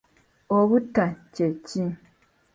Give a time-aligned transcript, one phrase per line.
[0.57, 1.83] Obutta kye ki?